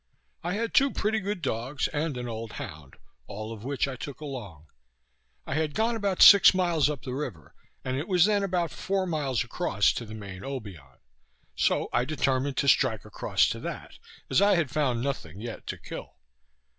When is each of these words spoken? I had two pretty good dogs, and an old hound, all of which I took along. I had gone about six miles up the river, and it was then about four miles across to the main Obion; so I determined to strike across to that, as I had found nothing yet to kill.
I 0.43 0.53
had 0.53 0.73
two 0.73 0.89
pretty 0.89 1.19
good 1.19 1.43
dogs, 1.43 1.87
and 1.89 2.17
an 2.17 2.27
old 2.27 2.53
hound, 2.53 2.95
all 3.27 3.53
of 3.53 3.63
which 3.63 3.87
I 3.87 3.95
took 3.95 4.19
along. 4.19 4.65
I 5.45 5.53
had 5.53 5.75
gone 5.75 5.95
about 5.95 6.23
six 6.23 6.55
miles 6.55 6.89
up 6.89 7.03
the 7.03 7.13
river, 7.13 7.53
and 7.85 7.95
it 7.97 8.07
was 8.07 8.25
then 8.25 8.41
about 8.41 8.71
four 8.71 9.05
miles 9.05 9.43
across 9.43 9.93
to 9.93 10.05
the 10.07 10.15
main 10.15 10.41
Obion; 10.41 10.97
so 11.55 11.87
I 11.93 12.03
determined 12.05 12.57
to 12.57 12.67
strike 12.67 13.05
across 13.05 13.47
to 13.49 13.59
that, 13.59 13.99
as 14.27 14.41
I 14.41 14.55
had 14.55 14.71
found 14.71 15.03
nothing 15.03 15.39
yet 15.39 15.67
to 15.67 15.77
kill. 15.77 16.15